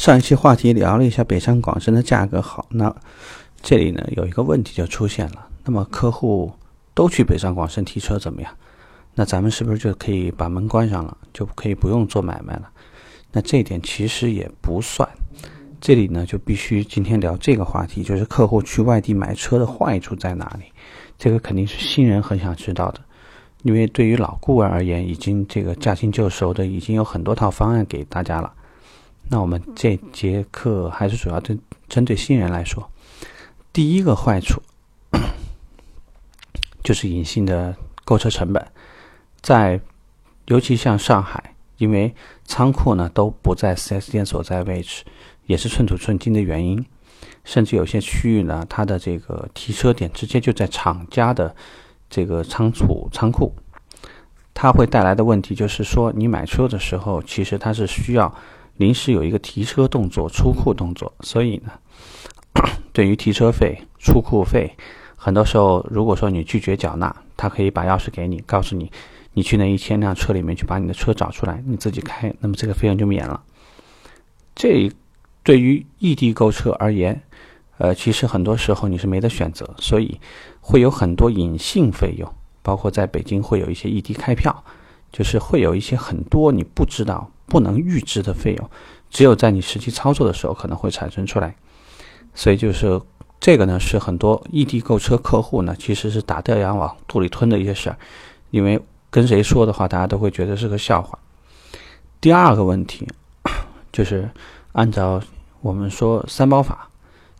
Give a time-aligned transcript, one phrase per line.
[0.00, 2.90] 上一期话题聊了一下北上广深的价格好，那
[3.60, 6.50] 这里呢有一个问题就出现了，那么客户
[6.94, 8.50] 都去北上广深提车怎么样？
[9.14, 12.70] 那咱们是不是就可以把门关上了，就可以不用做买卖了？
[13.30, 15.06] 那这一点其实也不算，
[15.82, 20.64] 这里呢就必须今天聊这个话题，就是客户去外地买车的坏处在哪里？
[21.18, 23.00] 这个肯定是新人很想知道的，
[23.64, 28.50] 因为对于老顾问而言，已经这个驾轻就熟的，已经有很多套方案给大家了。
[29.32, 31.56] 那我们这节课还是主要针
[31.88, 32.90] 针对新人来说，
[33.72, 34.60] 第一个坏处
[36.82, 38.66] 就是隐性的购车成本，
[39.40, 39.80] 在
[40.46, 42.12] 尤其像上海，因为
[42.44, 45.04] 仓库呢都不在 4S 店所在位置，
[45.46, 46.84] 也是寸土寸金的原因，
[47.44, 51.54] 甚至有些区域呢，它的这个提车点直接就在厂家的
[52.08, 53.54] 这个仓储仓库，
[54.52, 58.34] 它会带来的问题就是说，你买车的时候，其实它是需要。
[58.80, 61.72] 临时有一个提车动作、出库动作，所以呢，
[62.94, 64.74] 对于提车费、出库费，
[65.16, 68.90] 很多时候如果说你拒绝缴纳，他可以把钥匙给你，告诉你，
[69.34, 73.42] 你去那一千辆车里面去把你的车找出来，你自己开，那么这个费用就免了。
[74.54, 74.90] 这
[75.42, 77.20] 对于异地购车而言，
[77.76, 80.18] 呃，其实很多时候你是没得选择，所以
[80.62, 82.26] 会有很多隐性费用，
[82.62, 84.64] 包括在北京会有一些异地开票，
[85.12, 87.30] 就是会有一些很多你不知道。
[87.50, 88.70] 不能预支的费用，
[89.10, 91.54] 只有在你实际操作的时候可能会产生出来，
[92.32, 93.00] 所以就是
[93.40, 97.96] 这个呢，是很多异地购车客户呢，其实是打掉牙往肚里吞的一些事儿，
[98.50, 101.18] 因为跟谁说的话，大家都会觉得是个笑话。
[102.20, 103.08] 第二个问题
[103.92, 104.30] 就是
[104.72, 105.20] 按照
[105.60, 106.88] 我们说三包法，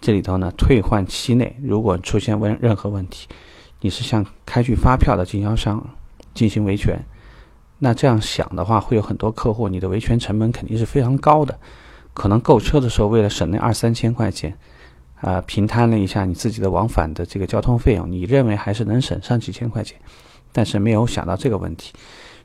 [0.00, 3.26] 这里头呢，退换期内如果出现问任何问题，
[3.80, 5.84] 你是向开具发票的经销商
[6.32, 7.04] 进行维权。
[7.78, 11.58] 那这样想的话，会有很多客户，你的维权成本肯定是非常高的。
[12.14, 14.56] 可能购车的时候，为了省那二三千块钱，
[15.20, 19.98] 啊，平摊了一下你自己的往返的这个交通费用，你认为还是能省上几千块钱，
[20.52, 21.92] 但是没有想到这个问题。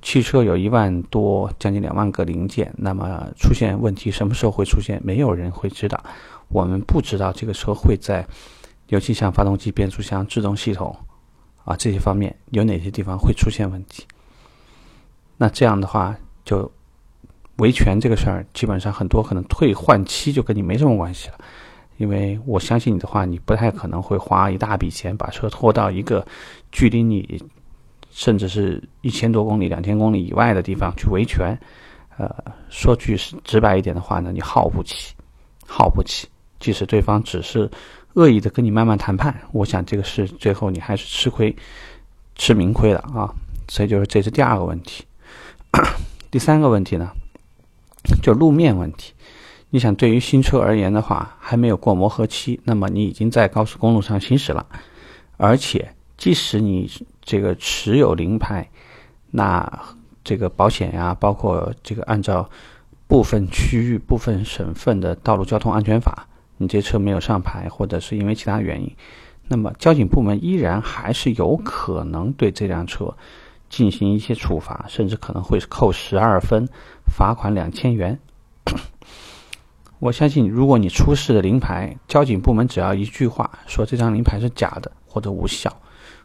[0.00, 4.98] 汽车有一万多，将近两万个零件，那么出现问题什么时候会出现？
[5.04, 6.02] 没有人会知道。
[6.48, 8.26] 我们不知道这个车会在，
[8.86, 10.96] 尤其像发动机、变速箱、制动系统
[11.64, 14.04] 啊这些方面有哪些地方会出现问题。
[15.38, 16.70] 那这样的话，就
[17.56, 21.38] 维权这个事儿，基本上很多可能退换期就跟你没什么关系了，
[21.96, 26.26] 因为我相信你的话，你不太可能会花一大笔钱把车拖到一个
[26.70, 27.42] 距离你
[28.10, 31.56] 甚至是一千多公里、两千公里以外的地方去维权。
[32.16, 32.28] 呃，
[32.68, 35.14] 说句直白一点的话呢，你耗不起，
[35.66, 36.28] 耗不起。
[36.58, 37.70] 即使对方只是
[38.14, 41.54] 恶意的跟你慢慢谈判，我想这个事最后你还是吃亏，
[42.34, 43.32] 吃明亏的啊。
[43.68, 45.04] 所以就是这是第二个问题。
[46.30, 47.10] 第三个问题呢，
[48.22, 49.12] 就路面问题。
[49.70, 54.66] 你想，对于新车而言的话，还没有过磨合期，那么你已经在高速公路上行驶了，
[55.36, 56.90] 而且即使你
[57.20, 58.68] 这个持有临牌，
[59.30, 59.70] 那
[60.24, 62.48] 这个保险呀，包括这个按照
[63.06, 68.90] 部分区域、部分省份的道路交通安全法，你这车没有上牌，或者是因为其他原因，
[69.48, 73.14] 那么交警部门依然还是有可能对这辆车。
[73.68, 76.66] 进行一些处罚，甚至可能会扣十二分，
[77.06, 78.18] 罚款两千元。
[80.00, 85.74] 我相信，如果你出示的临牌，交警部门只要一句话说这张临牌是假的或者无效，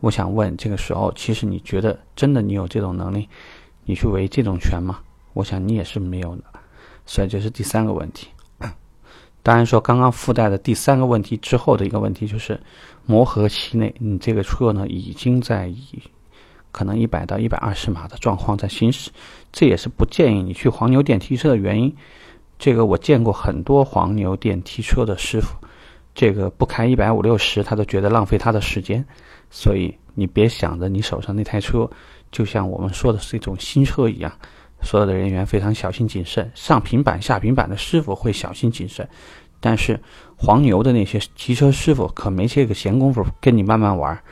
[0.00, 3.28] 我想问，这个时候其实你觉得真的你有这种能力，
[3.84, 5.00] 你去维这种权吗？
[5.32, 6.44] 我想你也是没有的。
[7.04, 8.28] 所以这是第三个问题。
[9.42, 12.60] 当然说，刚刚附带的第三个问题之后的一个问题就是，
[13.04, 16.02] 磨合期内你这个车呢已经在以。
[16.76, 19.10] 可能一百到一百二十码的状况在行驶，
[19.50, 21.90] 这也是不建议你去黄牛店提车的原因。
[22.58, 25.56] 这个我见过很多黄牛店提车的师傅，
[26.14, 29.02] 这个不开一百五六十，他都觉得浪费他的时间。
[29.48, 31.90] 所以你别想着你手上那台车
[32.30, 34.30] 就像我们说的是一种新车一样，
[34.82, 39.08] 所有的人员非常小心谨慎，上平板下平板的师傅会小心谨慎，
[39.60, 39.98] 但是
[40.36, 44.22] 黄牛的那些提车师傅可没这个闲工夫跟你慢慢玩。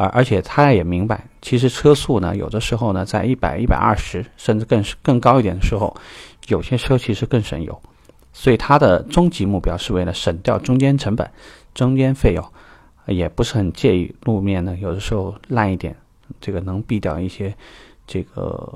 [0.00, 5.94] 而而且他也明白，其实车速呢，有的时候呢，在一百、一百二十，甚至更更高一点的时候，
[6.48, 7.78] 有些车其实更省油。
[8.32, 11.30] 所以他的终极目标是为了省掉中间成本、
[11.74, 12.42] 中间费用，
[13.04, 15.94] 也不是很介意路面呢，有的时候烂一点，
[16.40, 17.54] 这个能避掉一些
[18.06, 18.72] 这个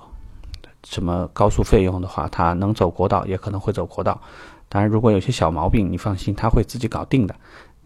[0.85, 4.21] 什么高速费用的话，他能走国道也可能会走国道。
[4.69, 7.35] 当然，如果有些小毛病，你放心，他会自己搞定的。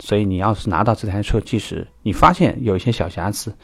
[0.00, 3.54] 所以你要是拿到这台车，即使你发现有一些小瑕疵，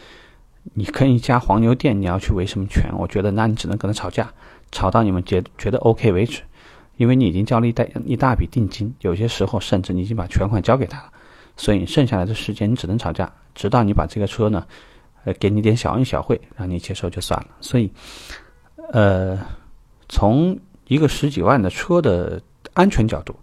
[0.75, 2.91] 你跟一家黄牛店你要去维什么权？
[2.99, 4.33] 我觉得那你只能跟他吵架，
[4.73, 6.43] 吵到你们觉觉得 OK 为止。
[6.97, 11.13] 因为你已经交了一大一大笔定金，有些时候甚至你已经把全款交给他了，
[11.57, 14.65] 所以剩下来的时间你只能吵架，直到你把这个车呢，
[15.25, 17.49] 呃，给你点小恩小惠，让你接受就算了。
[17.61, 17.91] 所以，
[18.93, 19.37] 呃，
[20.09, 22.41] 从一个十几万的车的
[22.75, 23.35] 安全角度，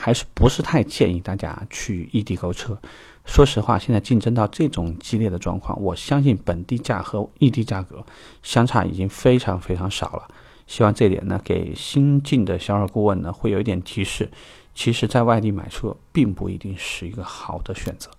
[0.00, 2.80] 还是不是太建议大家去异地购车。
[3.26, 8.04] 说实话，现在竞争到这种激烈的状况，我相信本地价和异地价格
[8.42, 10.26] 相差已经非常非常少了。
[10.66, 14.30] 希望这点呢，给新进的销售顾问呢，会有一点提示。
[14.74, 18.10] 其实，在外地买车并不一定是一个好的选择。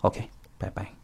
[0.00, 0.95] OK，拜拜。